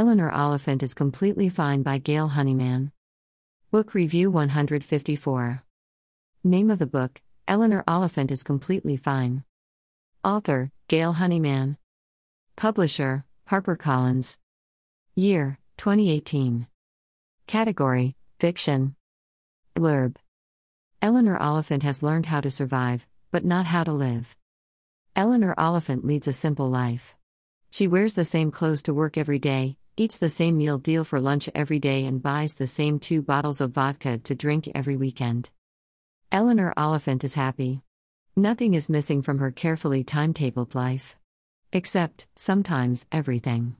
[0.00, 2.90] Eleanor Oliphant is Completely Fine by Gail Honeyman.
[3.70, 5.62] Book Review 154.
[6.42, 9.44] Name of the book Eleanor Oliphant is Completely Fine.
[10.24, 11.76] Author Gail Honeyman.
[12.56, 14.38] Publisher HarperCollins.
[15.14, 16.66] Year 2018.
[17.46, 18.94] Category Fiction.
[19.76, 20.16] Blurb
[21.02, 24.34] Eleanor Oliphant has learned how to survive, but not how to live.
[25.14, 27.16] Eleanor Oliphant leads a simple life.
[27.70, 31.20] She wears the same clothes to work every day, eats the same meal deal for
[31.20, 35.50] lunch every day, and buys the same two bottles of vodka to drink every weekend.
[36.32, 37.82] Eleanor Oliphant is happy.
[38.36, 41.16] Nothing is missing from her carefully timetabled life.
[41.72, 43.76] Except, sometimes, everything.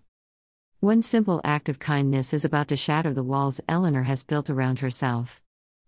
[0.80, 4.78] One simple act of kindness is about to shatter the walls Eleanor has built around
[4.78, 5.42] herself.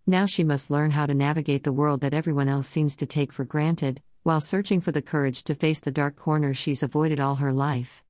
[0.07, 3.33] Now she must learn how to navigate the world that everyone else seems to take
[3.33, 7.37] for granted, while searching for the courage to face the dark corners she's avoided all
[7.37, 8.05] her life.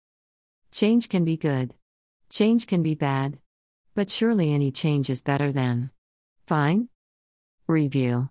[0.72, 1.74] Change can be good.
[2.32, 3.38] Change can be bad.
[3.94, 5.90] But surely any change is better than.
[6.46, 6.88] Fine?
[7.66, 8.30] Review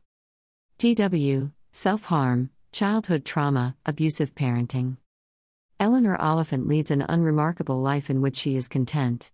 [0.79, 4.97] TW Self harm, childhood trauma, abusive parenting.
[5.79, 9.31] Eleanor Oliphant leads an unremarkable life in which she is content.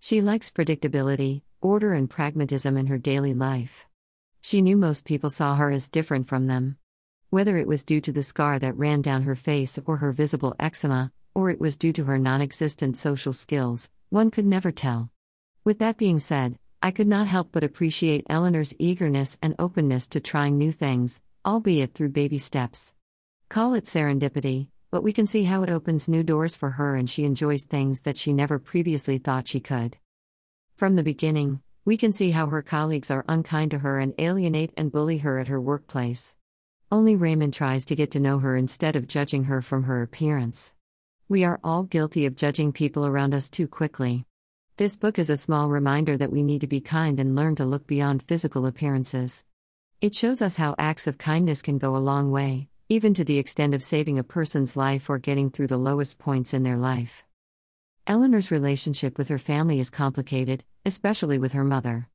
[0.00, 3.86] She likes predictability, order, and pragmatism in her daily life.
[4.42, 6.76] She knew most people saw her as different from them.
[7.30, 10.56] Whether it was due to the scar that ran down her face or her visible
[10.58, 15.10] eczema, or it was due to her non existent social skills, one could never tell.
[15.64, 20.20] With that being said, I could not help but appreciate Eleanor's eagerness and openness to
[20.20, 22.94] trying new things, albeit through baby steps.
[23.48, 27.10] Call it serendipity, but we can see how it opens new doors for her and
[27.10, 29.98] she enjoys things that she never previously thought she could.
[30.74, 34.72] From the beginning, we can see how her colleagues are unkind to her and alienate
[34.76, 36.34] and bully her at her workplace.
[36.90, 40.72] Only Raymond tries to get to know her instead of judging her from her appearance.
[41.30, 44.24] We are all guilty of judging people around us too quickly.
[44.78, 47.66] This book is a small reminder that we need to be kind and learn to
[47.66, 49.44] look beyond physical appearances.
[50.00, 53.36] It shows us how acts of kindness can go a long way, even to the
[53.36, 57.24] extent of saving a person's life or getting through the lowest points in their life.
[58.06, 62.08] Eleanor's relationship with her family is complicated, especially with her mother.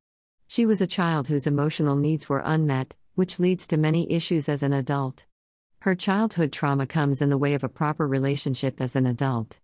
[0.48, 4.64] She was a child whose emotional needs were unmet, which leads to many issues as
[4.64, 5.24] an adult.
[5.84, 9.58] Her childhood trauma comes in the way of a proper relationship as an adult.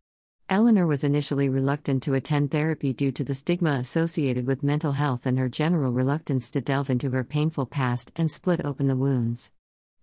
[0.50, 5.24] Eleanor was initially reluctant to attend therapy due to the stigma associated with mental health
[5.24, 9.50] and her general reluctance to delve into her painful past and split open the wounds.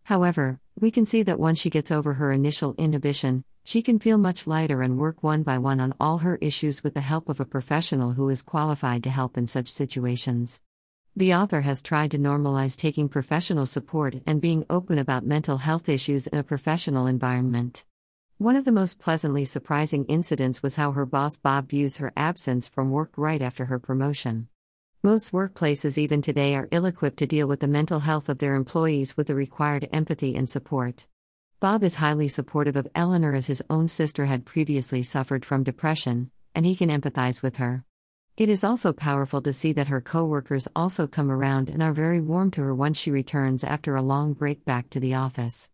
[0.06, 4.18] However, we can see that once she gets over her initial inhibition, she can feel
[4.18, 7.40] much lighter and work one by one on all her issues with the help of
[7.40, 10.62] a professional who is qualified to help in such situations.
[11.18, 15.90] The author has tried to normalize taking professional support and being open about mental health
[15.90, 17.86] issues in a professional environment.
[18.38, 22.68] One of the most pleasantly surprising incidents was how her boss Bob views her absence
[22.68, 24.48] from work right after her promotion.
[25.02, 28.54] Most workplaces, even today, are ill equipped to deal with the mental health of their
[28.54, 31.08] employees with the required empathy and support.
[31.60, 36.30] Bob is highly supportive of Eleanor as his own sister had previously suffered from depression,
[36.54, 37.87] and he can empathize with her.
[38.38, 42.22] It is also powerful to see that her coworkers also come around and are very
[42.22, 45.72] warm to her once she returns after a long break back to the office.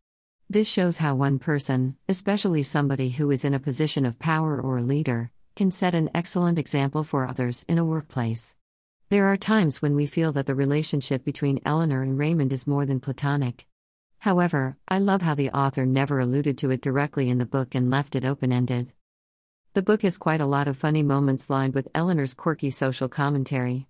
[0.50, 4.78] This shows how one person, especially somebody who is in a position of power or
[4.78, 8.56] a leader, can set an excellent example for others in a workplace.
[9.09, 12.85] There are times when we feel that the relationship between Eleanor and Raymond is more
[12.85, 13.68] than platonic.
[14.19, 17.91] However, I love how the author never alluded to it directly in the book and
[17.91, 18.94] left it open ended.
[19.75, 23.88] The book has quite a lot of funny moments lined with Eleanor's quirky social commentary.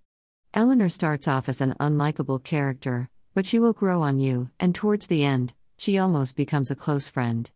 [0.54, 5.08] Eleanor starts off as an unlikable character, but she will grow on you, and towards
[5.08, 7.50] the end, she almost becomes a close friend.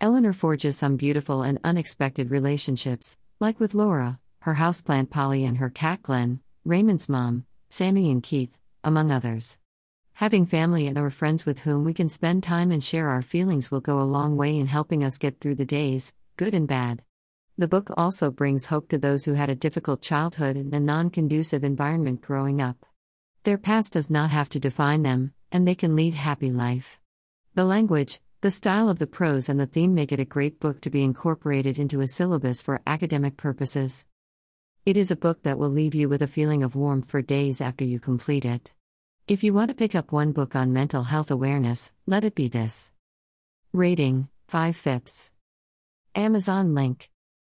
[0.00, 5.70] Eleanor forges some beautiful and unexpected relationships, like with Laura, her houseplant Polly, and her
[5.70, 9.56] cat Glen, Raymond's mom, Sammy and Keith, among others.
[10.14, 13.70] Having family and or friends with whom we can spend time and share our feelings
[13.70, 17.04] will go a long way in helping us get through the days, good and bad.
[17.58, 21.10] The book also brings hope to those who had a difficult childhood and a non
[21.10, 22.86] conducive environment growing up.
[23.42, 27.00] Their past does not have to define them, and they can lead happy life.
[27.56, 30.80] The language, the style of the prose and the theme make it a great book
[30.82, 34.06] to be incorporated into a syllabus for academic purposes.
[34.86, 37.60] It is a book that will leave you with a feeling of warmth for days
[37.60, 38.72] after you complete it.
[39.26, 42.46] If you want to pick up one book on mental health awareness, let it be
[42.46, 42.92] this.
[43.72, 45.32] Rating 5 fifths.
[46.14, 47.10] Amazon link.